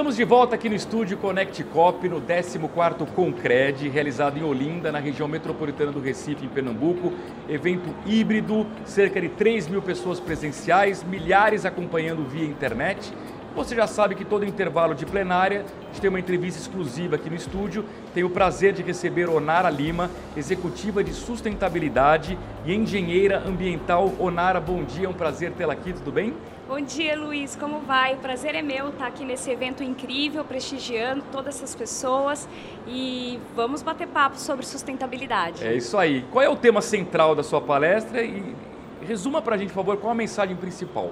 Estamos 0.00 0.16
de 0.16 0.24
volta 0.24 0.54
aqui 0.54 0.66
no 0.66 0.74
estúdio 0.74 1.18
Connect 1.18 1.62
Cop, 1.64 2.08
no 2.08 2.22
14º 2.22 3.06
Concred, 3.14 3.86
realizado 3.90 4.38
em 4.38 4.42
Olinda, 4.42 4.90
na 4.90 4.98
região 4.98 5.28
metropolitana 5.28 5.92
do 5.92 6.00
Recife, 6.00 6.46
em 6.46 6.48
Pernambuco. 6.48 7.12
Evento 7.46 7.94
híbrido, 8.06 8.66
cerca 8.86 9.20
de 9.20 9.28
3 9.28 9.68
mil 9.68 9.82
pessoas 9.82 10.18
presenciais, 10.18 11.04
milhares 11.04 11.66
acompanhando 11.66 12.26
via 12.26 12.46
internet. 12.46 13.12
Você 13.54 13.76
já 13.76 13.86
sabe 13.86 14.14
que 14.14 14.24
todo 14.24 14.46
intervalo 14.46 14.94
de 14.94 15.04
plenária, 15.04 15.66
a 15.82 15.86
gente 15.88 16.00
tem 16.00 16.08
uma 16.08 16.18
entrevista 16.18 16.58
exclusiva 16.58 17.16
aqui 17.16 17.28
no 17.28 17.36
estúdio. 17.36 17.84
Tenho 18.14 18.28
o 18.28 18.30
prazer 18.30 18.72
de 18.72 18.82
receber 18.82 19.28
Onara 19.28 19.68
Lima, 19.68 20.10
executiva 20.34 21.04
de 21.04 21.12
sustentabilidade 21.12 22.38
e 22.64 22.74
engenheira 22.74 23.42
ambiental. 23.46 24.14
Onara, 24.18 24.60
bom 24.60 24.82
dia, 24.82 25.04
é 25.04 25.08
um 25.10 25.12
prazer 25.12 25.52
tê-la 25.52 25.74
aqui, 25.74 25.92
tudo 25.92 26.10
bem? 26.10 26.32
Bom 26.70 26.80
dia, 26.80 27.18
Luiz. 27.18 27.56
Como 27.56 27.80
vai? 27.80 28.14
O 28.14 28.18
prazer 28.18 28.54
é 28.54 28.62
meu 28.62 28.90
estar 28.90 29.08
aqui 29.08 29.24
nesse 29.24 29.50
evento 29.50 29.82
incrível, 29.82 30.44
prestigiando 30.44 31.24
todas 31.32 31.56
essas 31.56 31.74
pessoas 31.74 32.48
e 32.86 33.40
vamos 33.56 33.82
bater 33.82 34.06
papo 34.06 34.38
sobre 34.38 34.64
sustentabilidade. 34.64 35.66
É 35.66 35.74
isso 35.74 35.98
aí. 35.98 36.24
Qual 36.30 36.44
é 36.44 36.48
o 36.48 36.54
tema 36.54 36.80
central 36.80 37.34
da 37.34 37.42
sua 37.42 37.60
palestra 37.60 38.22
e 38.22 38.54
resuma 39.02 39.42
para 39.42 39.56
a 39.56 39.58
gente, 39.58 39.70
por 39.70 39.84
favor, 39.84 39.96
qual 39.96 40.12
a 40.12 40.14
mensagem 40.14 40.54
principal? 40.54 41.10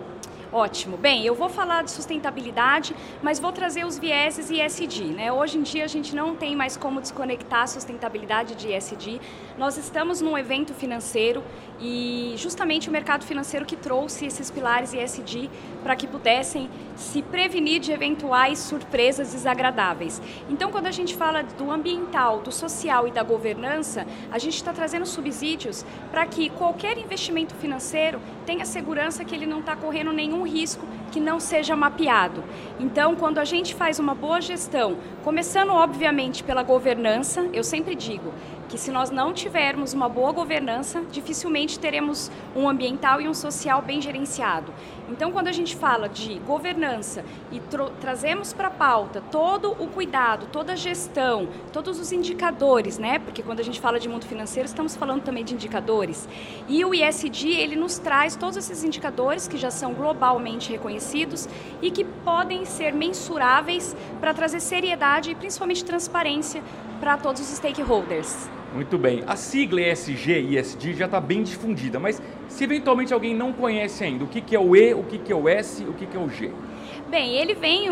Ótimo. 0.51 0.97
Bem, 0.97 1.27
eu 1.27 1.34
vou 1.34 1.51
falar 1.51 1.84
de 1.84 1.91
sustentabilidade, 1.91 2.97
mas 3.23 3.38
vou 3.38 3.52
trazer 3.52 3.84
os 3.84 3.98
vieses 3.98 4.51
ESG. 4.51 5.05
Né? 5.05 5.30
Hoje 5.30 5.59
em 5.59 5.62
dia 5.62 5.84
a 5.84 5.88
gente 5.88 6.16
não 6.16 6.34
tem 6.34 6.57
mais 6.57 6.74
como 6.74 7.02
desconectar 7.02 7.65
a 7.65 7.66
sustentabilidade 7.66 8.55
de 8.55 8.73
ESG. 8.73 9.21
Nós 9.59 9.77
estamos 9.77 10.23
num 10.23 10.38
evento 10.38 10.73
financeiro 10.73 11.45
e 11.79 12.32
justamente 12.38 12.88
o 12.88 12.93
mercado 12.93 13.24
financeiro 13.24 13.66
que 13.66 13.76
trouxe 13.76 14.24
esses 14.24 14.51
pilares 14.51 14.95
ESG 14.95 15.51
para 15.82 15.95
que 15.95 16.07
pudessem 16.07 16.71
se 16.96 17.21
prevenir 17.23 17.80
de 17.80 17.93
eventuais 17.93 18.59
surpresas 18.59 19.32
desagradáveis. 19.32 20.21
Então, 20.49 20.71
quando 20.71 20.87
a 20.87 20.91
gente 20.91 21.15
fala 21.15 21.43
do 21.43 21.71
ambiental, 21.71 22.41
do 22.41 22.51
social 22.51 23.07
e 23.07 23.10
da 23.10 23.23
governança, 23.23 24.07
a 24.30 24.38
gente 24.38 24.57
está 24.57 24.73
trazendo 24.73 25.07
subsídios 25.07 25.85
para 26.10 26.26
que 26.26 26.49
qualquer 26.51 26.96
investimento 26.99 27.54
financeiro 27.54 28.21
tenha 28.46 28.65
segurança 28.65 29.24
que 29.24 29.35
ele 29.35 29.46
não 29.46 29.60
está 29.60 29.76
correndo 29.76 30.13
nenhum 30.13 30.38
risco 30.45 30.87
que 31.11 31.21
não 31.21 31.41
seja 31.41 31.75
mapeado. 31.75 32.45
Então, 32.79 33.17
quando 33.17 33.39
a 33.39 33.45
gente 33.45 33.75
faz 33.75 33.99
uma 33.99 34.15
boa 34.15 34.41
gestão, 34.41 34.99
começando 35.25 35.71
obviamente 35.71 36.45
pela 36.45 36.63
governança, 36.63 37.49
eu 37.53 37.65
sempre 37.65 37.95
digo, 37.95 38.33
que 38.69 38.77
se 38.77 38.91
nós 38.91 39.11
não 39.11 39.33
tivermos 39.33 39.95
uma 39.95 40.09
boa 40.09 40.31
governança, 40.31 41.03
dificilmente 41.11 41.79
teremos 41.79 42.31
um 42.55 42.69
ambiental 42.69 43.21
e 43.21 43.29
um 43.29 43.35
social 43.35 43.81
bem 43.81 44.01
gerenciado. 44.01 44.73
Então, 45.09 45.32
quando 45.32 45.48
a 45.48 45.52
gente 45.52 45.74
fala 45.74 46.09
de 46.09 46.38
governança 46.40 47.24
e 47.51 47.60
trazemos 48.01 48.52
para 48.52 48.68
a 48.68 48.70
pauta 48.70 49.23
todo 49.30 49.70
o 49.73 49.88
cuidado, 49.88 50.46
toda 50.52 50.74
a 50.74 50.76
gestão, 50.76 51.48
todos 51.73 51.98
os 51.98 52.12
indicadores, 52.12 52.98
né? 52.98 53.18
Porque 53.18 53.42
quando 53.42 53.60
a 53.60 53.62
gente 53.62 53.80
fala 53.80 53.98
de 53.98 54.09
mundo 54.09 54.26
financeiro, 54.26 54.66
estamos 54.66 54.95
falando 54.95 55.23
também 55.23 55.45
de 55.45 55.54
indicadores. 55.54 56.29
E 56.68 56.84
o 56.84 56.95
ISD, 56.95 57.48
ele 57.48 57.76
nos 57.76 57.98
traz 57.98 58.36
todos 58.36 58.56
esses 58.56 58.84
indicadores 58.84 59.48
que 59.48 59.56
já 59.56 59.70
são 59.70 59.95
globalmente 59.95 60.70
reconhecidos 60.70 61.48
e 61.80 61.90
que 61.90 62.04
podem 62.04 62.64
ser 62.64 62.92
mensuráveis 62.92 63.96
para 64.20 64.34
trazer 64.34 64.60
seriedade 64.60 65.31
e 65.31 65.34
principalmente 65.34 65.84
transparência 65.84 66.62
para 67.00 67.16
todos 67.16 67.41
os 67.41 67.48
stakeholders. 67.48 68.57
Muito 68.75 68.99
bem. 68.99 69.22
A 69.27 69.34
sigla 69.34 69.81
ESG 69.81 70.41
e 70.41 70.59
ESG 70.59 70.94
já 70.94 71.06
está 71.06 71.21
bem 71.21 71.43
difundida, 71.43 71.99
mas 71.99 72.21
se 72.49 72.65
eventualmente 72.65 73.12
alguém 73.15 73.34
não 73.34 73.53
conhece 73.53 74.05
ainda, 74.05 74.25
o 74.25 74.28
que, 74.28 74.41
que 74.41 74.55
é 74.55 74.60
o 74.60 74.77
E, 74.77 74.94
o 74.94 75.03
que, 75.03 75.19
que 75.19 75.33
é 75.33 75.37
o 75.37 75.48
S, 75.48 75.82
o 75.84 75.94
que, 75.94 76.06
que 76.06 76.16
é 76.16 76.20
o 76.20 76.28
G? 76.28 76.50
Bem, 77.09 77.37
ele 77.37 77.54
vem 77.54 77.88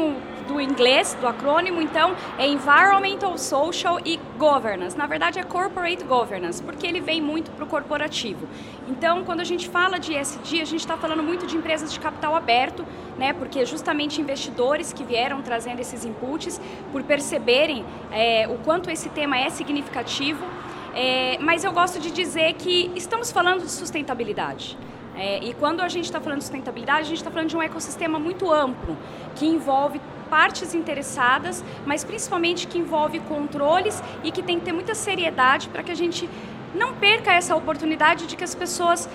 do 0.46 0.60
inglês, 0.60 1.16
do 1.20 1.26
acrônimo, 1.26 1.80
então 1.80 2.14
é 2.38 2.46
Environmental, 2.46 3.36
Social 3.38 3.98
e 4.04 4.20
Governance. 4.38 4.96
Na 4.96 5.06
verdade 5.06 5.38
é 5.38 5.42
Corporate 5.42 6.04
Governance, 6.04 6.62
porque 6.62 6.86
ele 6.86 7.00
vem 7.00 7.20
muito 7.20 7.50
para 7.50 7.64
o 7.64 7.66
corporativo. 7.66 8.46
Então, 8.88 9.24
quando 9.24 9.40
a 9.40 9.44
gente 9.44 9.68
fala 9.68 9.98
de 9.98 10.14
ESG, 10.14 10.60
a 10.60 10.64
gente 10.64 10.80
está 10.80 10.96
falando 10.96 11.22
muito 11.22 11.46
de 11.46 11.56
empresas 11.56 11.92
de 11.92 11.98
capital 11.98 12.36
aberto, 12.36 12.84
né? 13.18 13.32
Porque 13.32 13.64
justamente 13.64 14.20
investidores 14.20 14.92
que 14.92 15.02
vieram 15.02 15.42
trazendo 15.42 15.80
esses 15.80 16.04
inputs 16.04 16.60
por 16.92 17.02
perceberem 17.02 17.84
é, 18.12 18.46
o 18.48 18.58
quanto 18.58 18.90
esse 18.90 19.08
tema 19.08 19.38
é 19.38 19.48
significativo. 19.50 20.44
É, 20.96 21.36
mas 21.42 21.62
eu 21.62 21.72
gosto 21.72 22.00
de 22.00 22.10
dizer 22.10 22.54
que 22.54 22.90
estamos 22.96 23.30
falando 23.30 23.60
de 23.60 23.70
sustentabilidade. 23.70 24.78
É, 25.14 25.44
e 25.44 25.52
quando 25.52 25.82
a 25.82 25.88
gente 25.88 26.06
está 26.06 26.18
falando 26.18 26.38
de 26.38 26.44
sustentabilidade, 26.44 27.00
a 27.00 27.04
gente 27.04 27.18
está 27.18 27.30
falando 27.30 27.50
de 27.50 27.56
um 27.56 27.62
ecossistema 27.62 28.18
muito 28.18 28.50
amplo, 28.50 28.96
que 29.34 29.44
envolve 29.44 30.00
partes 30.30 30.74
interessadas, 30.74 31.62
mas 31.84 32.02
principalmente 32.02 32.66
que 32.66 32.78
envolve 32.78 33.20
controles 33.20 34.02
e 34.24 34.32
que 34.32 34.42
tem 34.42 34.58
que 34.58 34.64
ter 34.64 34.72
muita 34.72 34.94
seriedade 34.94 35.68
para 35.68 35.82
que 35.82 35.92
a 35.92 35.94
gente 35.94 36.28
não 36.74 36.94
perca 36.94 37.30
essa 37.30 37.54
oportunidade 37.54 38.26
de 38.26 38.34
que 38.34 38.42
as 38.42 38.54
pessoas 38.54 39.06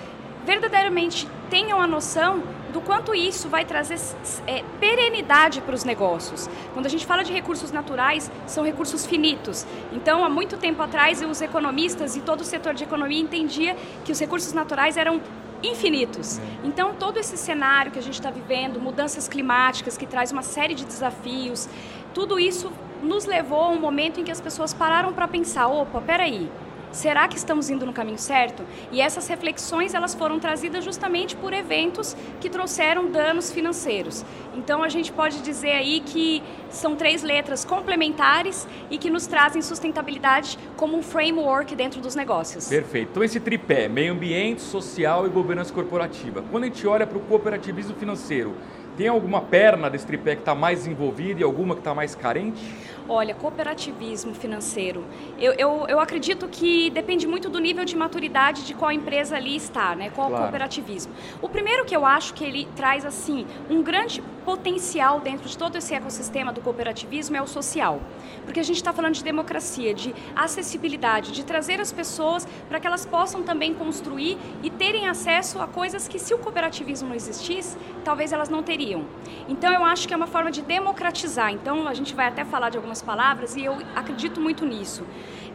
verdadeiramente 0.46 1.28
tenham 1.50 1.80
a 1.80 1.86
noção 1.86 2.44
do 2.72 2.80
quanto 2.80 3.14
isso 3.14 3.48
vai 3.48 3.64
trazer 3.64 3.98
é, 4.46 4.62
perenidade 4.80 5.60
para 5.60 5.74
os 5.74 5.84
negócios. 5.84 6.48
Quando 6.72 6.86
a 6.86 6.88
gente 6.88 7.04
fala 7.04 7.22
de 7.22 7.32
recursos 7.32 7.70
naturais, 7.70 8.30
são 8.46 8.64
recursos 8.64 9.04
finitos. 9.04 9.66
Então, 9.92 10.24
há 10.24 10.28
muito 10.28 10.56
tempo 10.56 10.82
atrás, 10.82 11.22
os 11.22 11.40
economistas 11.42 12.16
e 12.16 12.20
todo 12.20 12.40
o 12.40 12.44
setor 12.44 12.74
de 12.74 12.84
economia 12.84 13.20
entendia 13.20 13.76
que 14.04 14.12
os 14.12 14.18
recursos 14.18 14.52
naturais 14.52 14.96
eram 14.96 15.20
infinitos. 15.62 16.38
É. 16.38 16.42
Então, 16.64 16.94
todo 16.94 17.18
esse 17.18 17.36
cenário 17.36 17.92
que 17.92 17.98
a 17.98 18.02
gente 18.02 18.14
está 18.14 18.30
vivendo, 18.30 18.80
mudanças 18.80 19.28
climáticas 19.28 19.96
que 19.96 20.06
traz 20.06 20.32
uma 20.32 20.42
série 20.42 20.74
de 20.74 20.84
desafios, 20.84 21.68
tudo 22.12 22.38
isso 22.38 22.72
nos 23.02 23.24
levou 23.24 23.60
a 23.60 23.68
um 23.68 23.80
momento 23.80 24.20
em 24.20 24.24
que 24.24 24.30
as 24.30 24.40
pessoas 24.40 24.72
pararam 24.72 25.12
para 25.12 25.28
pensar: 25.28 25.68
opa, 25.68 26.00
peraí, 26.00 26.50
Será 26.92 27.26
que 27.26 27.38
estamos 27.38 27.70
indo 27.70 27.86
no 27.86 27.92
caminho 27.92 28.18
certo? 28.18 28.62
E 28.90 29.00
essas 29.00 29.26
reflexões 29.26 29.94
elas 29.94 30.14
foram 30.14 30.38
trazidas 30.38 30.84
justamente 30.84 31.34
por 31.34 31.54
eventos 31.54 32.14
que 32.38 32.50
trouxeram 32.50 33.10
danos 33.10 33.50
financeiros. 33.50 34.24
Então 34.54 34.82
a 34.82 34.88
gente 34.90 35.10
pode 35.10 35.40
dizer 35.40 35.72
aí 35.72 36.00
que 36.00 36.42
são 36.68 36.94
três 36.94 37.22
letras 37.22 37.64
complementares 37.64 38.68
e 38.90 38.98
que 38.98 39.08
nos 39.08 39.26
trazem 39.26 39.62
sustentabilidade 39.62 40.58
como 40.76 40.96
um 40.96 41.02
framework 41.02 41.74
dentro 41.74 42.00
dos 42.00 42.14
negócios. 42.14 42.68
Perfeito. 42.68 43.08
Então 43.10 43.24
esse 43.24 43.40
tripé, 43.40 43.88
meio 43.88 44.12
ambiente, 44.12 44.60
social 44.60 45.26
e 45.26 45.30
governança 45.30 45.72
corporativa. 45.72 46.44
Quando 46.50 46.64
a 46.64 46.66
gente 46.66 46.86
olha 46.86 47.06
para 47.06 47.16
o 47.16 47.22
cooperativismo 47.22 47.94
financeiro, 47.94 48.54
tem 48.96 49.08
alguma 49.08 49.40
perna 49.40 49.88
desse 49.88 50.06
tripé 50.06 50.34
que 50.34 50.42
está 50.42 50.54
mais 50.54 50.86
envolvida 50.86 51.40
e 51.40 51.42
alguma 51.42 51.74
que 51.74 51.80
está 51.80 51.94
mais 51.94 52.14
carente? 52.14 52.62
Olha, 53.08 53.34
cooperativismo 53.34 54.34
financeiro. 54.34 55.04
Eu, 55.38 55.52
eu, 55.54 55.86
eu, 55.88 56.00
acredito 56.00 56.46
que 56.48 56.88
depende 56.90 57.26
muito 57.26 57.48
do 57.48 57.58
nível 57.58 57.84
de 57.84 57.96
maturidade 57.96 58.64
de 58.64 58.74
qual 58.74 58.92
empresa 58.92 59.36
ali 59.36 59.56
está, 59.56 59.94
né? 59.96 60.10
Qual 60.10 60.28
claro. 60.28 60.44
cooperativismo. 60.44 61.12
O 61.40 61.48
primeiro 61.48 61.84
que 61.84 61.96
eu 61.96 62.06
acho 62.06 62.32
que 62.34 62.44
ele 62.44 62.68
traz 62.76 63.04
assim 63.04 63.46
um 63.68 63.82
grande 63.82 64.22
potencial 64.44 65.20
dentro 65.20 65.48
de 65.48 65.56
todo 65.56 65.76
esse 65.76 65.94
ecossistema 65.94 66.52
do 66.52 66.60
cooperativismo 66.60 67.36
é 67.36 67.42
o 67.42 67.46
social. 67.46 68.00
Porque 68.44 68.60
a 68.60 68.62
gente 68.62 68.76
está 68.76 68.92
falando 68.92 69.14
de 69.14 69.24
democracia, 69.24 69.94
de 69.94 70.14
acessibilidade, 70.34 71.32
de 71.32 71.44
trazer 71.44 71.80
as 71.80 71.92
pessoas 71.92 72.46
para 72.68 72.80
que 72.80 72.86
elas 72.86 73.06
possam 73.06 73.42
também 73.42 73.72
construir 73.74 74.36
e 74.62 74.70
terem 74.70 75.08
acesso 75.08 75.60
a 75.60 75.66
coisas 75.66 76.08
que 76.08 76.18
se 76.18 76.34
o 76.34 76.38
cooperativismo 76.38 77.08
não 77.08 77.14
existisse, 77.14 77.76
talvez 78.04 78.32
elas 78.32 78.48
não 78.48 78.62
teriam. 78.62 79.04
Então 79.48 79.72
eu 79.72 79.84
acho 79.84 80.08
que 80.08 80.14
é 80.14 80.16
uma 80.16 80.26
forma 80.26 80.50
de 80.50 80.62
democratizar. 80.62 81.52
Então 81.52 81.86
a 81.86 81.94
gente 81.94 82.14
vai 82.14 82.26
até 82.26 82.44
falar 82.44 82.70
de 82.70 82.76
algumas 82.76 82.91
algumas 82.92 83.02
palavras 83.02 83.56
e 83.56 83.64
eu 83.64 83.78
acredito 83.96 84.38
muito 84.40 84.66
nisso. 84.66 85.06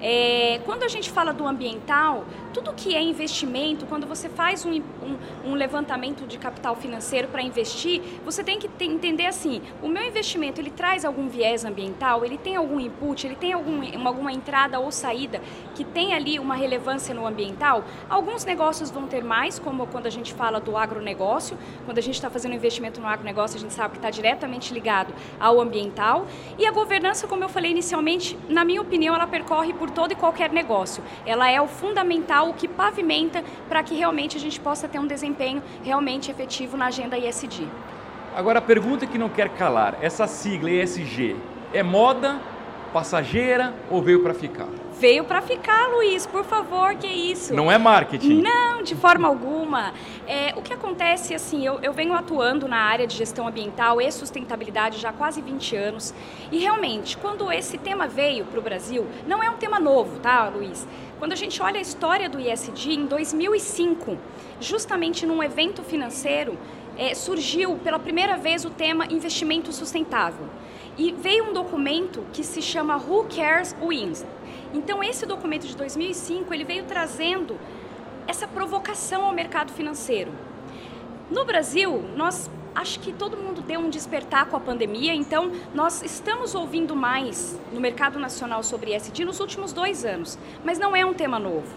É, 0.02 0.60
quando 0.66 0.84
a 0.84 0.88
gente 0.88 1.10
fala 1.10 1.34
do 1.34 1.46
ambiental, 1.48 2.26
tudo 2.54 2.74
que 2.74 2.96
é 2.96 3.02
investimento, 3.02 3.86
quando 3.86 4.08
você 4.08 4.30
faz 4.30 4.66
um, 4.66 4.72
um, 4.74 5.18
um 5.46 5.54
levantamento 5.54 6.26
de 6.28 6.38
capital 6.38 6.76
financeiro 6.76 7.28
para 7.28 7.42
investir, 7.42 8.02
você 8.24 8.44
tem 8.44 8.60
que 8.60 8.70
entender 8.84 9.26
assim: 9.26 9.62
o 9.82 9.88
meu 9.88 10.04
investimento 10.04 10.62
ele 10.62 10.72
traz 10.72 11.06
algum 11.06 11.28
viés 11.28 11.66
ambiental, 11.66 12.26
ele 12.26 12.38
tem 12.38 12.56
algum 12.56 12.80
input, 12.80 13.26
ele 13.26 13.36
tem 13.36 13.54
algum, 13.54 13.82
alguma 14.08 14.32
entrada 14.32 14.80
ou 14.80 14.92
saída 14.92 15.42
que 15.76 15.84
tem 15.84 16.14
ali 16.14 16.40
uma 16.40 16.56
relevância 16.56 17.14
no 17.14 17.26
ambiental. 17.26 17.84
Alguns 18.10 18.46
negócios 18.46 18.90
vão 18.90 19.08
ter 19.08 19.24
mais, 19.24 19.60
como 19.60 19.86
quando 19.88 20.08
a 20.08 20.12
gente 20.12 20.34
fala 20.34 20.60
do 20.60 20.76
agronegócio, 20.78 21.58
quando 21.86 21.98
a 21.98 22.02
gente 22.02 22.16
está 22.16 22.30
fazendo 22.30 22.56
investimento 22.56 23.00
no 23.00 23.08
agronegócio, 23.08 23.58
a 23.58 23.60
gente 23.60 23.74
sabe 23.74 23.92
que 23.92 23.98
está 23.98 24.10
diretamente 24.10 24.74
ligado 24.74 25.14
ao 25.40 25.62
ambiental. 25.62 26.26
E 26.58 26.66
a 26.66 26.72
governança, 26.72 27.28
como 27.28 27.44
eu 27.44 27.50
falei 27.50 27.72
inicialmente, 27.72 28.38
na 28.50 28.66
minha 28.66 28.82
opinião, 28.82 29.14
ela 29.14 29.28
percorre 29.28 29.74
por 29.74 29.87
por 29.88 29.92
todo 29.92 30.12
e 30.12 30.16
qualquer 30.16 30.52
negócio. 30.52 31.02
Ela 31.26 31.50
é 31.50 31.62
o 31.62 31.68
fundamental, 31.68 32.50
o 32.50 32.54
que 32.54 32.68
pavimenta 32.68 33.44
para 33.70 33.82
que 33.82 33.96
realmente 33.96 34.36
a 34.36 34.40
gente 34.40 34.60
possa 34.60 34.88
ter 34.88 35.00
um 35.00 35.08
desempenho 35.08 35.64
realmente 35.84 36.30
efetivo 36.30 36.76
na 36.76 36.88
agenda 36.88 37.18
ISD. 37.18 37.68
Agora, 38.36 38.60
a 38.60 38.62
pergunta 38.62 39.08
que 39.08 39.18
não 39.18 39.30
quer 39.30 39.50
calar: 39.50 39.98
essa 40.02 40.28
sigla 40.28 40.70
ESG 40.70 41.36
é 41.74 41.82
moda, 41.82 42.40
passageira 42.92 43.74
ou 43.90 44.02
veio 44.02 44.22
para 44.22 44.34
ficar? 44.34 44.68
Veio 45.00 45.26
para 45.26 45.44
ficar, 45.44 45.90
Luiz, 45.90 46.26
por 46.26 46.44
favor, 46.44 46.96
que 46.96 47.06
é 47.06 47.14
isso? 47.14 47.54
Não 47.54 47.72
é 47.72 47.78
marketing? 47.78 48.42
Não, 48.42 48.82
de 48.82 48.96
forma 48.96 49.28
alguma. 49.28 49.94
É, 50.26 50.56
o 50.56 50.62
que 50.64 50.74
acontece, 50.74 51.36
assim, 51.36 51.64
eu, 51.64 51.80
eu 51.84 51.94
venho 51.94 52.16
atuando 52.16 52.68
na 52.68 52.78
área 52.78 53.06
de 53.06 53.16
gestão 53.16 53.48
ambiental 53.48 54.02
e 54.02 54.12
sustentabilidade 54.12 54.98
já 54.98 55.10
há 55.10 55.14
quase 55.14 55.40
20 55.40 55.76
anos. 55.76 56.16
E 56.52 56.58
realmente, 56.58 57.16
quando 57.16 57.52
esse 57.52 57.78
tema 57.78 58.08
veio 58.08 58.46
para 58.46 58.60
o 58.60 58.64
Brasil, 58.64 59.06
não 59.28 59.44
é 59.44 59.48
um 59.52 59.58
tema 59.58 59.80
novo, 59.80 60.20
tá, 60.20 60.50
Luiz? 60.50 60.88
Quando 61.20 61.34
a 61.34 61.36
gente 61.36 61.62
olha 61.62 61.78
a 61.78 61.82
história 61.82 62.28
do 62.28 62.40
ISD, 62.40 62.94
em 62.94 63.06
2005, 63.06 64.18
justamente 64.60 65.28
num 65.28 65.44
evento 65.44 65.84
financeiro, 65.84 66.58
é, 66.98 67.14
surgiu 67.14 67.76
pela 67.84 68.00
primeira 68.00 68.36
vez 68.36 68.66
o 68.66 68.72
tema 68.72 69.06
investimento 69.12 69.72
sustentável. 69.72 70.48
E 70.98 71.12
veio 71.12 71.50
um 71.50 71.54
documento 71.54 72.24
que 72.34 72.44
se 72.44 72.62
chama 72.62 72.98
Who 72.98 73.26
Cares 73.26 73.76
Wins. 73.82 74.26
Então 74.74 75.04
esse 75.04 75.26
documento 75.26 75.68
de 75.68 75.76
2005 75.76 76.54
ele 76.54 76.64
veio 76.64 76.86
trazendo 76.86 77.58
essa 78.28 78.48
provocação 78.48 79.26
ao 79.26 79.34
mercado 79.34 79.72
financeiro. 79.72 80.32
No 81.30 81.46
Brasil, 81.46 82.04
nós 82.16 82.50
acho 82.74 83.00
que 83.00 83.12
todo 83.12 83.36
mundo 83.36 83.62
deu 83.62 83.80
um 83.80 83.90
despertar 83.90 84.46
com 84.46 84.56
a 84.56 84.60
pandemia, 84.60 85.14
então 85.14 85.52
nós 85.74 86.04
estamos 86.04 86.54
ouvindo 86.54 86.96
mais 86.96 87.60
no 87.74 87.80
mercado 87.80 88.20
nacional 88.20 88.62
sobre 88.62 88.96
ESG 88.96 89.26
nos 89.26 89.40
últimos 89.40 89.74
dois 89.74 90.06
anos, 90.06 90.38
mas 90.64 90.78
não 90.78 90.96
é 90.96 91.04
um 91.04 91.14
tema 91.14 91.40
novo. 91.40 91.68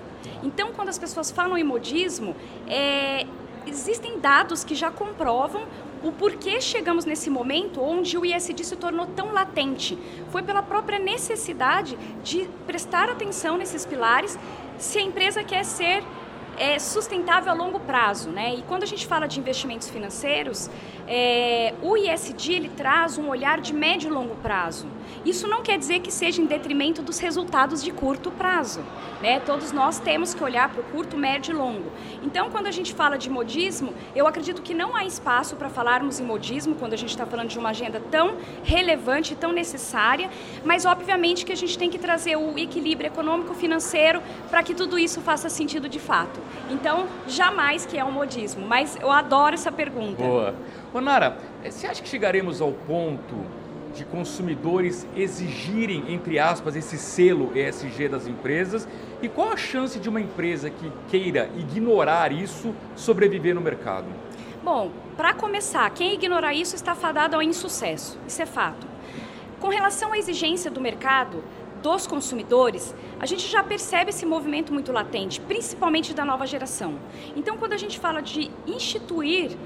Então, 0.43 0.73
quando 0.73 0.91
as 0.91 0.99
pessoas 0.99 1.31
falam 1.31 1.57
em 1.57 1.65
modismo, 1.65 2.37
é, 2.69 3.27
existem 3.67 4.21
dados 4.21 4.63
que 4.63 4.75
já 4.75 4.91
comprovam 4.91 5.63
o 6.03 6.13
porquê 6.13 6.61
chegamos 6.61 7.05
nesse 7.05 7.29
momento 7.29 7.83
onde 7.83 8.17
o 8.17 8.25
ISD 8.25 8.65
se 8.65 8.77
tornou 8.77 9.07
tão 9.07 9.33
latente. 9.33 9.99
Foi 10.31 10.43
pela 10.43 10.63
própria 10.63 10.99
necessidade 10.99 11.99
de 12.23 12.49
prestar 12.67 13.09
atenção 13.09 13.57
nesses 13.57 13.85
pilares 13.85 14.39
se 14.79 14.99
a 14.99 15.03
empresa 15.03 15.45
quer 15.45 15.65
ser 15.65 16.03
é, 16.57 16.79
sustentável 16.79 17.51
a 17.51 17.55
longo 17.55 17.81
prazo. 17.81 18.31
Né? 18.31 18.55
E 18.55 18.63
quando 18.63 18.83
a 18.83 18.87
gente 18.87 19.07
fala 19.07 19.27
de 19.27 19.39
investimentos 19.39 19.89
financeiros, 19.89 20.71
é, 21.13 21.75
o 21.83 21.97
ISD 21.97 22.53
ele 22.53 22.69
traz 22.69 23.19
um 23.19 23.29
olhar 23.29 23.61
de 23.61 23.75
médio 23.75 24.09
e 24.09 24.13
longo 24.13 24.37
prazo. 24.37 24.87
Isso 25.25 25.49
não 25.49 25.61
quer 25.61 25.77
dizer 25.77 25.99
que 25.99 26.13
seja 26.13 26.41
em 26.41 26.47
detrimento 26.47 27.03
dos 27.03 27.19
resultados 27.19 27.83
de 27.83 27.91
curto 27.91 28.31
prazo. 28.31 28.81
Né? 29.21 29.41
Todos 29.41 29.73
nós 29.73 29.99
temos 29.99 30.33
que 30.33 30.43
olhar 30.43 30.71
para 30.71 30.81
o 30.81 30.85
curto, 30.85 31.17
médio 31.17 31.53
e 31.53 31.57
longo. 31.57 31.91
Então, 32.23 32.49
quando 32.49 32.69
a 32.69 32.71
gente 32.71 32.95
fala 32.95 33.19
de 33.19 33.29
modismo, 33.29 33.93
eu 34.15 34.27
acredito 34.27 34.63
que 34.63 34.73
não 34.73 34.95
há 34.95 35.05
espaço 35.05 35.57
para 35.57 35.69
falarmos 35.69 36.21
em 36.21 36.25
modismo 36.25 36.77
quando 36.77 36.93
a 36.93 36.97
gente 36.97 37.11
está 37.11 37.27
falando 37.27 37.49
de 37.49 37.59
uma 37.59 37.71
agenda 37.71 38.01
tão 38.09 38.37
relevante, 38.63 39.35
tão 39.35 39.53
necessária, 39.53 40.31
mas 40.65 40.87
obviamente 40.87 41.45
que 41.45 41.53
a 41.53 41.57
gente 41.57 41.77
tem 41.77 41.91
que 41.91 41.99
trazer 41.99 42.37
o 42.37 42.57
equilíbrio 42.57 43.09
econômico-financeiro 43.09 44.23
para 44.49 44.63
que 44.63 44.75
tudo 44.75 44.97
isso 44.97 45.21
faça 45.21 45.49
sentido 45.49 45.89
de 45.89 45.99
fato. 45.99 46.41
Então, 46.71 47.07
jamais 47.27 47.85
que 47.85 47.99
é 47.99 48.05
um 48.05 48.13
modismo, 48.13 48.65
mas 48.65 48.97
eu 48.97 49.11
adoro 49.11 49.55
essa 49.55 49.73
pergunta. 49.73 50.23
Boa. 50.23 50.55
Nara, 50.99 51.37
você 51.63 51.87
acha 51.87 52.03
que 52.03 52.09
chegaremos 52.09 52.61
ao 52.61 52.73
ponto 52.73 53.37
de 53.95 54.05
consumidores 54.05 55.07
exigirem, 55.17 56.13
entre 56.13 56.39
aspas, 56.39 56.75
esse 56.75 56.97
selo 56.97 57.53
ESG 57.55 58.09
das 58.09 58.27
empresas? 58.27 58.89
E 59.21 59.29
qual 59.29 59.53
a 59.53 59.57
chance 59.57 60.01
de 60.01 60.09
uma 60.09 60.21
empresa 60.21 60.71
que 60.71 60.91
queira 61.09 61.51
ignorar 61.57 62.33
isso 62.33 62.75
sobreviver 62.97 63.55
no 63.55 63.61
mercado? 63.61 64.07
Bom, 64.63 64.91
para 65.17 65.35
começar, 65.35 65.89
quem 65.91 66.15
ignorar 66.15 66.55
isso 66.55 66.75
está 66.75 66.95
fadado 66.95 67.37
ao 67.37 67.43
insucesso. 67.43 68.19
Isso 68.27 68.43
é 68.43 68.47
fato. 68.47 68.87
Com 69.61 69.69
relação 69.69 70.13
à 70.13 70.19
exigência 70.19 70.71
do 70.71 70.81
mercado, 70.81 71.45
dos 71.83 72.07
consumidores, 72.07 72.95
a 73.19 73.27
gente 73.27 73.47
já 73.47 73.63
percebe 73.63 74.11
esse 74.11 74.27
movimento 74.27 74.73
muito 74.73 74.93
latente, 74.93 75.41
principalmente 75.41 76.15
da 76.15 76.25
nova 76.25 76.47
geração. 76.47 76.95
Então, 77.35 77.57
quando 77.57 77.73
a 77.73 77.77
gente 77.77 77.99
fala 77.99 78.21
de 78.21 78.51
instituir 78.67 79.57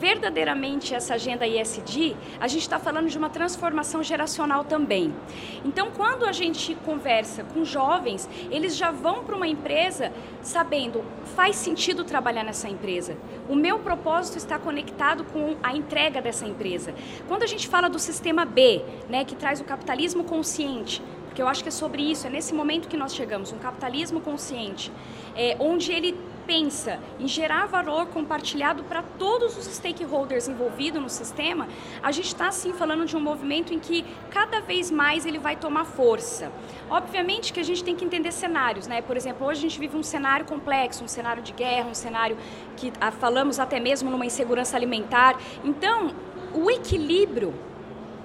verdadeiramente 0.00 0.94
essa 0.94 1.14
agenda 1.14 1.46
ISD, 1.46 2.16
a 2.40 2.48
gente 2.48 2.62
está 2.62 2.78
falando 2.78 3.08
de 3.08 3.18
uma 3.18 3.28
transformação 3.28 4.02
geracional 4.02 4.64
também. 4.64 5.14
Então, 5.62 5.90
quando 5.94 6.24
a 6.24 6.32
gente 6.32 6.74
conversa 6.86 7.44
com 7.44 7.64
jovens, 7.64 8.26
eles 8.50 8.74
já 8.74 8.90
vão 8.90 9.22
para 9.22 9.36
uma 9.36 9.46
empresa 9.46 10.10
sabendo 10.40 11.04
faz 11.36 11.56
sentido 11.56 12.02
trabalhar 12.02 12.42
nessa 12.42 12.68
empresa. 12.68 13.14
O 13.46 13.54
meu 13.54 13.78
propósito 13.80 14.38
está 14.38 14.58
conectado 14.58 15.22
com 15.24 15.56
a 15.62 15.76
entrega 15.76 16.22
dessa 16.22 16.46
empresa. 16.46 16.94
Quando 17.28 17.42
a 17.42 17.46
gente 17.46 17.68
fala 17.68 17.88
do 17.90 17.98
sistema 17.98 18.46
B, 18.46 18.82
né, 19.08 19.24
que 19.24 19.36
traz 19.36 19.60
o 19.60 19.64
capitalismo 19.64 20.24
consciente, 20.24 21.02
porque 21.26 21.42
eu 21.42 21.46
acho 21.46 21.62
que 21.62 21.68
é 21.68 21.72
sobre 21.72 22.02
isso, 22.02 22.26
é 22.26 22.30
nesse 22.30 22.54
momento 22.54 22.88
que 22.88 22.96
nós 22.96 23.14
chegamos, 23.14 23.52
um 23.52 23.58
capitalismo 23.58 24.20
consciente, 24.20 24.90
é, 25.36 25.56
onde 25.60 25.92
ele 25.92 26.16
pensa 26.50 26.98
em 27.20 27.28
gerar 27.28 27.66
valor 27.66 28.06
compartilhado 28.06 28.82
para 28.82 29.04
todos 29.16 29.56
os 29.56 29.66
stakeholders 29.66 30.48
envolvidos 30.48 31.00
no 31.00 31.08
sistema, 31.08 31.68
a 32.02 32.10
gente 32.10 32.26
está 32.26 32.50
sim 32.50 32.72
falando 32.72 33.06
de 33.06 33.16
um 33.16 33.20
movimento 33.20 33.72
em 33.72 33.78
que 33.78 34.04
cada 34.30 34.60
vez 34.60 34.90
mais 34.90 35.24
ele 35.24 35.38
vai 35.38 35.54
tomar 35.54 35.84
força. 35.84 36.50
Obviamente 36.90 37.52
que 37.52 37.60
a 37.60 37.62
gente 37.62 37.84
tem 37.84 37.94
que 37.94 38.04
entender 38.04 38.32
cenários, 38.32 38.88
né? 38.88 39.00
Por 39.00 39.16
exemplo, 39.16 39.46
hoje 39.46 39.60
a 39.60 39.62
gente 39.62 39.78
vive 39.78 39.96
um 39.96 40.02
cenário 40.02 40.44
complexo, 40.44 41.04
um 41.04 41.08
cenário 41.08 41.40
de 41.40 41.52
guerra, 41.52 41.88
um 41.88 41.94
cenário 41.94 42.36
que 42.76 42.92
ah, 43.00 43.12
falamos 43.12 43.60
até 43.60 43.78
mesmo 43.78 44.10
numa 44.10 44.26
insegurança 44.26 44.76
alimentar. 44.76 45.38
Então, 45.62 46.12
o 46.52 46.68
equilíbrio 46.68 47.54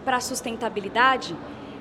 para 0.03 0.17
a 0.17 0.19
sustentabilidade 0.19 1.35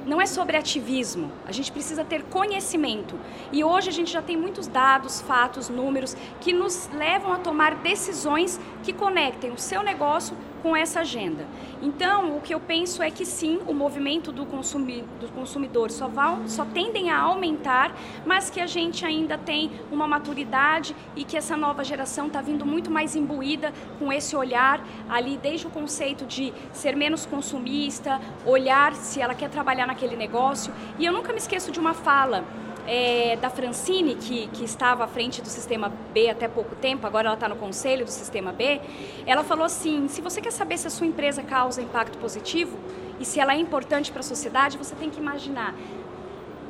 não 0.06 0.20
é 0.20 0.26
sobre 0.26 0.56
ativismo, 0.56 1.30
a 1.46 1.52
gente 1.52 1.72
precisa 1.72 2.04
ter 2.04 2.22
conhecimento. 2.24 3.18
E 3.52 3.64
hoje 3.64 3.88
a 3.88 3.92
gente 3.92 4.12
já 4.12 4.22
tem 4.22 4.36
muitos 4.36 4.66
dados, 4.66 5.20
fatos, 5.20 5.68
números 5.68 6.16
que 6.40 6.52
nos 6.52 6.88
levam 6.92 7.32
a 7.32 7.38
tomar 7.38 7.76
decisões 7.76 8.60
que 8.82 8.92
conectem 8.92 9.50
o 9.50 9.58
seu 9.58 9.82
negócio 9.82 10.36
com 10.64 10.74
essa 10.74 11.00
agenda. 11.00 11.46
Então, 11.82 12.38
o 12.38 12.40
que 12.40 12.54
eu 12.54 12.58
penso 12.58 13.02
é 13.02 13.10
que 13.10 13.26
sim, 13.26 13.60
o 13.66 13.74
movimento 13.74 14.32
do, 14.32 14.46
consumi 14.46 15.04
do 15.20 15.28
consumidor 15.28 15.90
só, 15.90 16.08
vai, 16.08 16.38
só 16.46 16.64
tendem 16.64 17.10
a 17.10 17.18
aumentar, 17.20 17.94
mas 18.24 18.48
que 18.48 18.58
a 18.58 18.66
gente 18.66 19.04
ainda 19.04 19.36
tem 19.36 19.70
uma 19.92 20.08
maturidade 20.08 20.96
e 21.14 21.22
que 21.22 21.36
essa 21.36 21.54
nova 21.54 21.84
geração 21.84 22.28
está 22.28 22.40
vindo 22.40 22.64
muito 22.64 22.90
mais 22.90 23.14
imbuída 23.14 23.74
com 23.98 24.10
esse 24.10 24.34
olhar 24.34 24.82
ali, 25.06 25.36
desde 25.36 25.66
o 25.66 25.70
conceito 25.70 26.24
de 26.24 26.50
ser 26.72 26.96
menos 26.96 27.26
consumista, 27.26 28.18
olhar 28.46 28.94
se 28.94 29.20
ela 29.20 29.34
quer 29.34 29.50
trabalhar 29.50 29.86
naquele 29.86 30.16
negócio. 30.16 30.72
E 30.98 31.04
eu 31.04 31.12
nunca 31.12 31.30
me 31.30 31.38
esqueço 31.38 31.70
de 31.70 31.78
uma 31.78 31.92
fala 31.92 32.42
é, 32.86 33.36
da 33.36 33.50
Francine, 33.50 34.14
que, 34.14 34.46
que 34.48 34.64
estava 34.64 35.04
à 35.04 35.06
frente 35.06 35.40
do 35.40 35.48
Sistema 35.48 35.92
B 36.12 36.28
até 36.28 36.48
pouco 36.48 36.74
tempo, 36.74 37.06
agora 37.06 37.28
ela 37.28 37.34
está 37.34 37.48
no 37.48 37.56
conselho 37.56 38.04
do 38.04 38.10
Sistema 38.10 38.52
B, 38.52 38.80
ela 39.26 39.42
falou 39.42 39.64
assim: 39.64 40.08
se 40.08 40.20
você 40.20 40.40
quer 40.40 40.52
saber 40.52 40.78
se 40.78 40.86
a 40.86 40.90
sua 40.90 41.06
empresa 41.06 41.42
causa 41.42 41.82
impacto 41.82 42.18
positivo 42.18 42.78
e 43.18 43.24
se 43.24 43.40
ela 43.40 43.54
é 43.54 43.58
importante 43.58 44.10
para 44.10 44.20
a 44.20 44.24
sociedade, 44.24 44.78
você 44.78 44.94
tem 44.94 45.10
que 45.10 45.18
imaginar: 45.18 45.74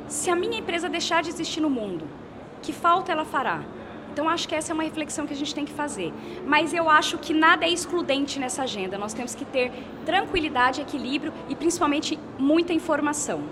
se 0.07 0.29
a 0.29 0.35
minha 0.35 0.59
empresa 0.59 0.87
deixar 0.87 1.23
de 1.23 1.29
existir 1.29 1.61
no 1.61 1.69
mundo, 1.69 2.07
que 2.61 2.71
falta 2.71 3.11
ela 3.11 3.25
fará? 3.25 3.61
Então, 4.11 4.29
acho 4.29 4.47
que 4.47 4.55
essa 4.55 4.71
é 4.71 4.73
uma 4.73 4.83
reflexão 4.83 5.27
que 5.27 5.33
a 5.33 5.35
gente 5.35 5.53
tem 5.53 5.65
que 5.65 5.73
fazer. 5.73 6.13
Mas 6.45 6.73
eu 6.73 6.89
acho 6.89 7.17
que 7.17 7.33
nada 7.33 7.65
é 7.65 7.69
excludente 7.69 8.39
nessa 8.39 8.63
agenda. 8.63 8.97
Nós 8.97 9.13
temos 9.13 9.35
que 9.35 9.43
ter 9.43 9.73
tranquilidade, 10.05 10.79
equilíbrio 10.79 11.33
e, 11.49 11.55
principalmente, 11.55 12.17
muita 12.39 12.71
informação. 12.71 13.43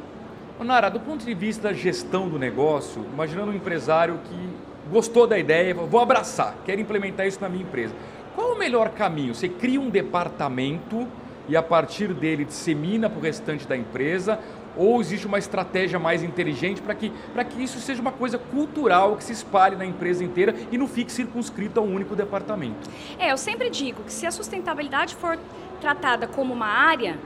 Nara, 0.64 0.90
do 0.90 1.00
ponto 1.00 1.26
de 1.26 1.34
vista 1.34 1.70
da 1.70 1.74
gestão 1.74 2.30
do 2.30 2.40
negócio, 2.40 3.06
imaginando 3.14 3.52
um 3.52 3.56
empresário 3.56 4.20
que 4.24 4.50
gostou 4.90 5.28
da 5.28 5.38
ideia, 5.38 5.74
vou 5.74 6.00
abraçar, 6.00 6.56
quero 6.66 6.80
implementar 6.80 7.28
isso 7.28 7.40
na 7.42 7.50
minha 7.50 7.64
empresa. 7.64 7.94
Qual 8.36 8.54
o 8.54 8.58
melhor 8.58 8.90
caminho? 8.90 9.36
Você 9.36 9.50
cria 9.50 9.80
um 9.80 9.90
departamento 9.90 11.08
e 11.48 11.58
a 11.58 11.62
partir 11.62 12.14
dele 12.14 12.46
dissemina 12.46 13.10
para 13.10 13.20
o 13.20 13.22
restante 13.22 13.68
da 13.68 13.76
empresa 13.76 14.40
ou 14.76 15.00
existe 15.00 15.28
uma 15.28 15.38
estratégia 15.38 16.00
mais 16.00 16.24
inteligente 16.24 16.82
para 16.82 16.96
que, 16.96 17.12
que 17.50 17.64
isso 17.64 17.80
seja 17.80 18.02
uma 18.02 18.12
coisa 18.12 18.38
cultural 18.38 19.16
que 19.16 19.24
se 19.24 19.32
espalhe 19.32 19.76
na 19.76 19.86
empresa 19.86 20.24
inteira 20.24 20.56
e 20.72 20.78
não 20.78 20.88
fique 20.88 21.12
circunscrito 21.12 21.80
a 21.80 21.84
um 21.84 21.94
único 21.94 22.16
departamento? 22.16 22.90
É, 23.20 23.32
eu 23.32 23.38
sempre 23.38 23.70
digo 23.70 24.04
que 24.04 24.12
se 24.12 24.26
a 24.26 24.32
sustentabilidade 24.32 25.16
for 25.16 25.38
tratada 25.80 26.26
como 26.28 26.54
uma 26.54 26.68
área, 26.68 27.18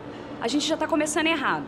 a 0.41 0.47
gente 0.47 0.67
já 0.67 0.73
está 0.73 0.87
começando 0.87 1.27
errado. 1.27 1.65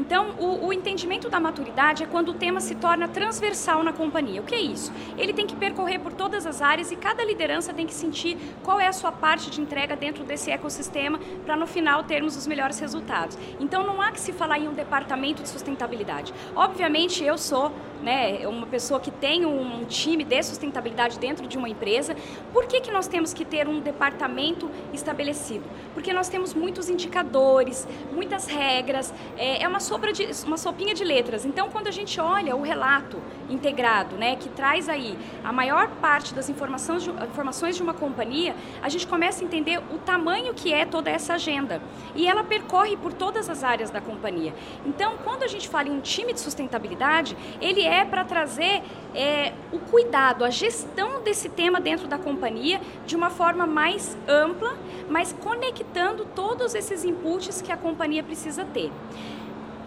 Então, 0.00 0.30
o, 0.38 0.68
o, 0.68 0.72
entendimento 0.72 1.28
da 1.28 1.38
maturidade 1.38 2.02
é 2.02 2.06
quando 2.06 2.30
o 2.30 2.34
tema 2.34 2.58
se 2.58 2.74
torna 2.74 3.06
transversal 3.06 3.82
na 3.82 3.92
companhia. 3.92 4.40
O 4.40 4.44
que 4.44 4.54
é 4.54 4.60
isso? 4.60 4.90
Ele 5.18 5.34
tem 5.34 5.46
que 5.46 5.54
percorrer 5.54 5.98
por 5.98 6.14
todas 6.14 6.46
as 6.46 6.62
áreas 6.62 6.90
e 6.90 6.96
cada 6.96 7.22
liderança 7.22 7.74
tem 7.74 7.86
que 7.86 7.92
sentir 7.92 8.38
qual 8.62 8.80
é 8.80 8.86
a 8.86 8.94
sua 8.94 9.12
parte 9.12 9.50
de 9.50 9.60
entrega 9.60 9.94
dentro 9.94 10.24
desse 10.24 10.50
ecossistema 10.50 11.20
para 11.44 11.54
no 11.54 11.66
final 11.66 12.02
termos 12.02 12.34
os 12.34 12.46
melhores 12.46 12.78
resultados. 12.78 13.36
Então, 13.60 13.86
não 13.86 14.00
há 14.00 14.10
que 14.10 14.18
se 14.18 14.32
falar 14.32 14.58
em 14.58 14.68
um 14.68 14.72
departamento 14.72 15.42
de 15.42 15.50
sustentabilidade. 15.50 16.32
Obviamente, 16.56 17.22
eu 17.22 17.36
sou 17.36 17.70
né, 18.02 18.46
uma 18.46 18.66
pessoa 18.66 18.98
que 18.98 19.10
tem 19.10 19.44
um 19.44 19.84
time 19.84 20.24
de 20.24 20.42
sustentabilidade 20.42 21.18
dentro 21.18 21.46
de 21.46 21.58
uma 21.58 21.68
empresa, 21.68 22.16
por 22.52 22.66
que, 22.66 22.80
que 22.80 22.90
nós 22.90 23.06
temos 23.06 23.32
que 23.32 23.44
ter 23.44 23.68
um 23.68 23.80
departamento 23.80 24.70
estabelecido? 24.92 25.64
Porque 25.94 26.12
nós 26.12 26.28
temos 26.28 26.54
muitos 26.54 26.88
indicadores, 26.88 27.86
muitas 28.12 28.46
regras, 28.46 29.12
é, 29.36 29.62
é 29.62 29.68
uma, 29.68 29.80
sobra 29.80 30.12
de, 30.12 30.26
uma 30.46 30.56
sopinha 30.56 30.94
de 30.94 31.04
letras. 31.04 31.44
Então, 31.44 31.68
quando 31.70 31.88
a 31.88 31.90
gente 31.90 32.20
olha 32.20 32.56
o 32.56 32.62
relato 32.62 33.20
integrado, 33.48 34.16
né, 34.16 34.36
que 34.36 34.48
traz 34.48 34.88
aí 34.88 35.18
a 35.44 35.52
maior 35.52 35.88
parte 36.00 36.32
das 36.34 36.48
informações 36.48 37.02
de, 37.02 37.10
informações 37.10 37.76
de 37.76 37.82
uma 37.82 37.94
companhia, 37.94 38.54
a 38.82 38.88
gente 38.88 39.06
começa 39.06 39.42
a 39.42 39.44
entender 39.44 39.78
o 39.92 39.98
tamanho 39.98 40.54
que 40.54 40.72
é 40.72 40.84
toda 40.84 41.10
essa 41.10 41.34
agenda. 41.34 41.82
E 42.14 42.26
ela 42.26 42.44
percorre 42.44 42.96
por 42.96 43.12
todas 43.12 43.48
as 43.48 43.62
áreas 43.62 43.90
da 43.90 44.00
companhia. 44.00 44.54
Então, 44.86 45.14
quando 45.24 45.42
a 45.42 45.48
gente 45.48 45.68
fala 45.68 45.88
em 45.88 45.92
um 45.92 46.00
time 46.00 46.32
de 46.32 46.40
sustentabilidade, 46.40 47.36
ele 47.60 47.82
é 47.82 47.89
para 48.04 48.24
trazer 48.24 48.82
é, 49.14 49.52
o 49.72 49.78
cuidado, 49.78 50.44
a 50.44 50.50
gestão 50.50 51.22
desse 51.22 51.48
tema 51.48 51.80
dentro 51.80 52.06
da 52.06 52.18
companhia 52.18 52.80
de 53.06 53.16
uma 53.16 53.30
forma 53.30 53.66
mais 53.66 54.16
ampla, 54.28 54.76
mas 55.08 55.32
conectando 55.32 56.24
todos 56.24 56.74
esses 56.74 57.04
inputs 57.04 57.60
que 57.60 57.72
a 57.72 57.76
companhia 57.76 58.22
precisa 58.22 58.64
ter. 58.64 58.90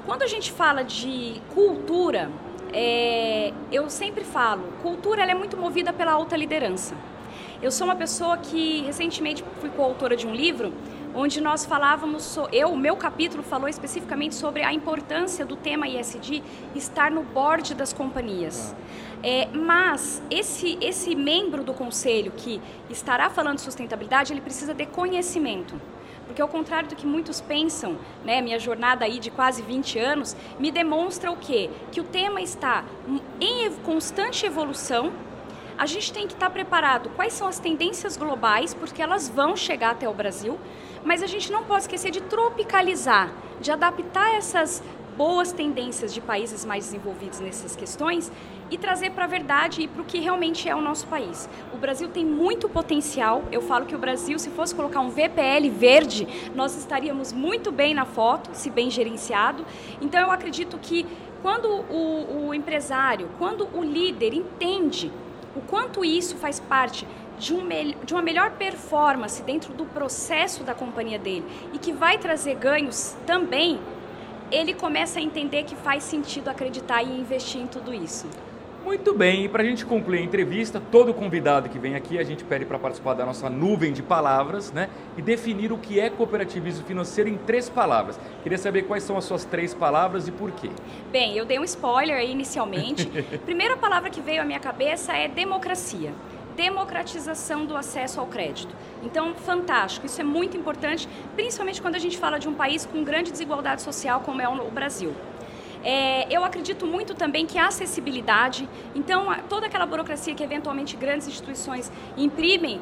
Quando 0.05 0.23
a 0.23 0.27
gente 0.27 0.51
fala 0.51 0.83
de 0.83 1.41
cultura, 1.53 2.29
é, 2.73 3.53
eu 3.71 3.89
sempre 3.89 4.23
falo, 4.23 4.63
cultura 4.81 5.21
ela 5.21 5.31
é 5.31 5.35
muito 5.35 5.55
movida 5.55 5.93
pela 5.93 6.11
alta 6.11 6.35
liderança. 6.35 6.95
Eu 7.61 7.71
sou 7.71 7.87
uma 7.87 7.95
pessoa 7.95 8.35
que 8.35 8.81
recentemente 8.81 9.43
fui 9.61 9.69
coautora 9.69 10.17
de 10.17 10.27
um 10.27 10.35
livro 10.35 10.73
onde 11.15 11.39
nós 11.39 11.65
falávamos, 11.65 12.37
eu, 12.51 12.69
o 12.69 12.77
meu 12.77 12.95
capítulo 12.95 13.43
falou 13.43 13.67
especificamente 13.67 14.35
sobre 14.35 14.63
a 14.63 14.73
importância 14.73 15.45
do 15.45 15.55
tema 15.55 15.87
ISD 15.87 16.43
estar 16.75 17.11
no 17.11 17.23
board 17.23 17.73
das 17.75 17.93
companhias. 17.93 18.75
É, 19.21 19.47
mas 19.53 20.21
esse, 20.29 20.77
esse 20.81 21.15
membro 21.15 21.63
do 21.63 21.73
conselho 21.73 22.31
que 22.35 22.61
estará 22.89 23.29
falando 23.29 23.55
de 23.55 23.61
sustentabilidade, 23.61 24.33
ele 24.33 24.41
precisa 24.41 24.73
de 24.73 24.85
conhecimento. 24.85 25.79
Porque 26.25 26.41
ao 26.41 26.47
contrário 26.47 26.89
do 26.89 26.95
que 26.95 27.05
muitos 27.05 27.39
pensam, 27.39 27.97
né, 28.23 28.41
minha 28.41 28.59
jornada 28.59 29.05
aí 29.05 29.19
de 29.19 29.29
quase 29.29 29.61
20 29.61 29.99
anos, 29.99 30.35
me 30.59 30.71
demonstra 30.71 31.31
o 31.31 31.37
quê? 31.37 31.69
Que 31.91 32.01
o 32.01 32.03
tema 32.03 32.41
está 32.41 32.83
em 33.39 33.71
constante 33.83 34.45
evolução, 34.45 35.13
a 35.77 35.85
gente 35.85 36.11
tem 36.13 36.27
que 36.27 36.33
estar 36.33 36.49
preparado 36.49 37.09
quais 37.15 37.33
são 37.33 37.47
as 37.47 37.59
tendências 37.59 38.17
globais, 38.17 38.73
porque 38.73 39.01
elas 39.01 39.29
vão 39.29 39.55
chegar 39.55 39.91
até 39.91 40.07
o 40.07 40.13
Brasil, 40.13 40.59
mas 41.03 41.21
a 41.21 41.27
gente 41.27 41.51
não 41.51 41.63
pode 41.63 41.83
esquecer 41.83 42.11
de 42.11 42.21
tropicalizar, 42.21 43.31
de 43.59 43.71
adaptar 43.71 44.35
essas 44.35 44.83
boas 45.17 45.51
tendências 45.51 46.13
de 46.13 46.19
países 46.19 46.65
mais 46.65 46.85
desenvolvidos 46.85 47.39
nessas 47.39 47.75
questões 47.75 48.31
e 48.71 48.77
trazer 48.77 49.11
para 49.11 49.25
a 49.25 49.27
verdade 49.27 49.83
e 49.83 49.87
para 49.87 50.01
o 50.01 50.05
que 50.05 50.19
realmente 50.19 50.67
é 50.67 50.75
o 50.75 50.81
nosso 50.81 51.05
país. 51.07 51.47
O 51.71 51.77
Brasil 51.77 52.09
tem 52.09 52.25
muito 52.25 52.67
potencial. 52.67 53.43
Eu 53.51 53.61
falo 53.61 53.85
que 53.85 53.95
o 53.95 53.99
Brasil, 53.99 54.39
se 54.39 54.49
fosse 54.49 54.73
colocar 54.73 54.99
um 55.01 55.09
VPL 55.09 55.69
verde, 55.69 56.27
nós 56.55 56.75
estaríamos 56.75 57.31
muito 57.31 57.71
bem 57.71 57.93
na 57.93 58.05
foto, 58.05 58.49
se 58.53 58.69
bem 58.69 58.89
gerenciado. 58.89 59.65
Então, 60.01 60.19
eu 60.19 60.31
acredito 60.31 60.79
que 60.79 61.05
quando 61.41 61.67
o, 61.67 62.47
o 62.47 62.53
empresário, 62.53 63.29
quando 63.37 63.67
o 63.73 63.83
líder 63.83 64.33
entende 64.33 65.11
o 65.55 65.61
quanto 65.61 66.03
isso 66.03 66.35
faz 66.37 66.59
parte 66.59 67.07
de, 67.37 67.53
um 67.53 67.67
de, 68.03 68.13
uma 68.13 68.21
melhor 68.21 68.51
performance 68.51 69.41
dentro 69.43 69.73
do 69.73 69.85
processo 69.85 70.63
da 70.63 70.73
companhia 70.73 71.19
dele 71.19 71.45
e 71.73 71.77
que 71.77 71.91
vai 71.91 72.17
trazer 72.17 72.55
ganhos 72.55 73.15
também, 73.25 73.79
ele 74.51 74.73
começa 74.73 75.19
a 75.19 75.21
entender 75.21 75.63
que 75.63 75.75
faz 75.75 76.03
sentido 76.03 76.49
acreditar 76.49 77.03
e 77.03 77.19
investir 77.19 77.61
em 77.61 77.67
tudo 77.67 77.93
isso. 77.93 78.27
Muito 78.83 79.13
bem, 79.13 79.45
e 79.45 79.49
para 79.49 79.63
a 79.63 79.65
gente 79.65 79.85
concluir 79.85 80.19
a 80.19 80.21
entrevista, 80.21 80.81
todo 80.91 81.13
convidado 81.13 81.69
que 81.69 81.79
vem 81.79 81.95
aqui, 81.95 82.19
a 82.19 82.23
gente 82.23 82.43
pede 82.43 82.65
para 82.65 82.77
participar 82.77 83.13
da 83.13 83.25
nossa 83.25 83.49
nuvem 83.49 83.93
de 83.93 84.03
palavras, 84.03 84.73
né? 84.73 84.89
E 85.17 85.21
definir 85.21 85.71
o 85.71 85.77
que 85.77 86.01
é 86.01 86.09
cooperativismo 86.09 86.85
financeiro 86.85 87.29
em 87.29 87.37
três 87.37 87.69
palavras. 87.69 88.19
Queria 88.43 88.57
saber 88.57 88.83
quais 88.83 89.03
são 89.03 89.17
as 89.17 89.23
suas 89.23 89.45
três 89.45 89.73
palavras 89.73 90.27
e 90.27 90.31
por 90.31 90.51
quê. 90.51 90.69
Bem, 91.11 91.37
eu 91.37 91.45
dei 91.45 91.59
um 91.59 91.63
spoiler 91.63 92.17
aí 92.17 92.29
inicialmente. 92.29 93.05
Primeira 93.45 93.77
palavra 93.77 94.09
que 94.09 94.19
veio 94.19 94.41
à 94.41 94.45
minha 94.45 94.59
cabeça 94.59 95.13
é 95.13 95.29
democracia 95.29 96.11
democratização 96.55 97.65
do 97.65 97.75
acesso 97.75 98.19
ao 98.19 98.27
crédito. 98.27 98.75
Então, 99.01 99.33
fantástico, 99.33 100.05
isso 100.05 100.21
é 100.21 100.23
muito 100.23 100.55
importante, 100.55 101.09
principalmente 101.35 101.81
quando 101.81 101.95
a 101.95 101.99
gente 101.99 102.15
fala 102.17 102.37
de 102.37 102.47
um 102.47 102.53
país 102.53 102.85
com 102.85 103.03
grande 103.03 103.31
desigualdade 103.31 103.81
social 103.81 104.21
como 104.21 104.39
é 104.39 104.47
o 104.47 104.69
Brasil. 104.69 105.13
É, 105.83 106.25
eu 106.33 106.43
acredito 106.45 106.85
muito 106.85 107.13
também 107.13 107.45
que 107.45 107.57
a 107.57 107.67
acessibilidade, 107.67 108.69
então 108.95 109.27
toda 109.49 109.65
aquela 109.67 109.85
burocracia 109.85 110.33
que 110.33 110.43
eventualmente 110.43 110.95
grandes 110.95 111.27
instituições 111.27 111.91
imprimem, 112.15 112.79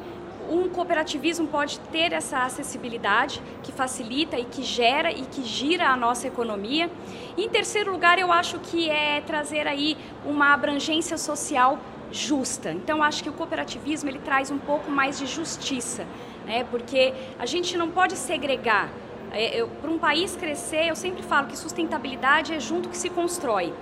um 0.48 0.68
cooperativismo 0.68 1.46
pode 1.48 1.78
ter 1.80 2.12
essa 2.12 2.44
acessibilidade 2.44 3.42
que 3.62 3.72
facilita 3.72 4.38
e 4.38 4.44
que 4.44 4.62
gera 4.62 5.10
e 5.10 5.22
que 5.22 5.42
gira 5.44 5.88
a 5.88 5.96
nossa 5.96 6.26
economia. 6.26 6.90
em 7.36 7.48
terceiro 7.48 7.92
lugar, 7.92 8.18
eu 8.18 8.30
acho 8.30 8.58
que 8.58 8.90
é 8.90 9.20
trazer 9.20 9.66
aí 9.66 9.96
uma 10.24 10.52
abrangência 10.52 11.16
social 11.16 11.78
justa. 12.10 12.72
Então, 12.72 13.02
acho 13.02 13.22
que 13.22 13.30
o 13.30 13.32
cooperativismo 13.32 14.10
ele 14.10 14.18
traz 14.18 14.50
um 14.50 14.58
pouco 14.58 14.90
mais 14.90 15.18
de 15.18 15.26
justiça, 15.26 16.06
né? 16.44 16.64
porque 16.70 17.14
a 17.38 17.46
gente 17.46 17.76
não 17.76 17.90
pode 17.90 18.16
segregar 18.16 18.90
Para 19.80 19.90
um 19.90 19.98
país 19.98 20.36
crescer, 20.36 20.88
eu 20.88 20.94
sempre 20.94 21.22
falo 21.22 21.46
que 21.46 21.56
sustentabilidade 21.56 22.52
é 22.52 22.60
junto 22.60 22.90
que 22.90 22.96
se 22.96 23.08
constrói, 23.08 23.72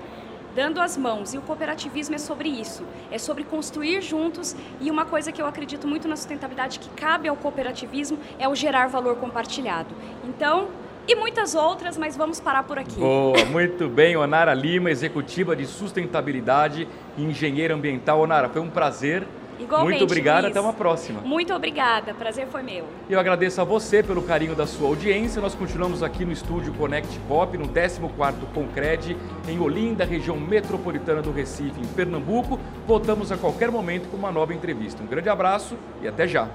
dando 0.55 0.81
as 0.81 0.97
mãos. 0.97 1.35
E 1.35 1.39
o 1.39 1.43
cooperativismo 1.43 2.15
é 2.15 2.19
sobre 2.19 2.49
isso, 2.49 2.85
é 3.11 3.19
sobre 3.19 3.43
construir 3.43 4.01
juntos. 4.01 4.55
E 4.81 4.91
uma 4.91 5.05
coisa 5.05 5.33
que 5.33 5.43
eu 5.43 5.47
acredito 5.47 5.89
muito 5.89 6.07
na 6.07 6.15
sustentabilidade 6.15 6.79
que 6.79 6.89
cabe 6.91 7.29
ao 7.29 7.35
cooperativismo 7.35 8.19
é 8.39 8.49
o 8.49 8.55
gerar 8.55 8.87
valor 8.87 9.17
compartilhado. 9.17 9.93
Então, 10.25 10.69
e 11.09 11.17
muitas 11.17 11.57
outras, 11.57 11.99
mas 11.99 12.17
vamos 12.17 12.39
parar 12.39 12.63
por 12.63 12.79
aqui. 12.79 13.01
Boa, 13.01 13.45
muito 13.47 13.89
bem. 13.89 14.17
Onara 14.17 14.55
Lima, 14.55 14.91
executiva 14.91 15.57
de 15.57 15.67
sustentabilidade 15.67 16.87
e 17.17 17.25
engenheira 17.25 17.75
ambiental. 17.75 18.21
Onara, 18.21 18.49
foi 18.49 18.63
um 18.63 18.71
prazer 18.71 19.27
Igualmente, 19.61 19.91
Muito 19.91 20.05
obrigado, 20.05 20.45
Luiz. 20.45 20.57
até 20.57 20.61
uma 20.61 20.73
próxima. 20.73 21.21
Muito 21.21 21.53
obrigada, 21.53 22.15
prazer 22.15 22.47
foi 22.47 22.63
meu. 22.63 22.87
Eu 23.09 23.21
agradeço 23.21 23.61
a 23.61 23.65
você 23.65 24.03
pelo 24.03 24.23
carinho 24.23 24.55
da 24.55 24.67
sua 24.67 24.89
audiência. 24.89 25.41
Nós 25.41 25.55
continuamos 25.55 26.03
aqui 26.03 26.25
no 26.25 26.33
estúdio 26.33 26.73
Connect 26.75 27.19
Pop, 27.29 27.57
no 27.59 27.69
14º 27.69 28.47
Concred, 28.55 29.17
em 29.47 29.59
Olinda, 29.59 30.05
região 30.05 30.37
metropolitana 30.39 31.21
do 31.21 31.31
Recife, 31.31 31.79
em 31.81 31.87
Pernambuco. 31.87 32.59
Voltamos 32.87 33.31
a 33.31 33.37
qualquer 33.37 33.71
momento 33.71 34.09
com 34.09 34.17
uma 34.17 34.33
nova 34.33 34.55
entrevista. 34.55 35.03
Um 35.03 35.07
grande 35.07 35.29
abraço 35.29 35.77
e 36.03 36.09
até 36.09 36.27
já. 36.27 36.49